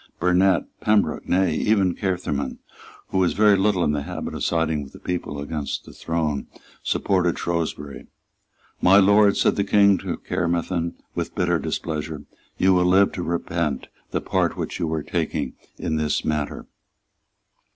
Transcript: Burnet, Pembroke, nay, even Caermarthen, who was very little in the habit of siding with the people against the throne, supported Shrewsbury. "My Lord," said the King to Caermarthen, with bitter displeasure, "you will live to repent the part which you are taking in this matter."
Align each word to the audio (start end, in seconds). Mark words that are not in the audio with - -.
Burnet, 0.19 0.63
Pembroke, 0.79 1.29
nay, 1.29 1.53
even 1.53 1.93
Caermarthen, 1.93 2.57
who 3.09 3.19
was 3.19 3.33
very 3.33 3.55
little 3.55 3.83
in 3.83 3.91
the 3.91 4.01
habit 4.01 4.33
of 4.33 4.43
siding 4.43 4.81
with 4.81 4.93
the 4.93 4.99
people 4.99 5.39
against 5.39 5.85
the 5.85 5.93
throne, 5.93 6.47
supported 6.81 7.37
Shrewsbury. 7.37 8.07
"My 8.81 8.97
Lord," 8.97 9.37
said 9.37 9.57
the 9.57 9.63
King 9.63 9.99
to 9.99 10.17
Caermarthen, 10.17 10.95
with 11.13 11.35
bitter 11.35 11.59
displeasure, 11.59 12.23
"you 12.57 12.73
will 12.73 12.85
live 12.85 13.11
to 13.11 13.21
repent 13.21 13.89
the 14.09 14.21
part 14.21 14.57
which 14.57 14.79
you 14.79 14.91
are 14.91 15.03
taking 15.03 15.53
in 15.77 15.97
this 15.97 16.25
matter." 16.25 16.65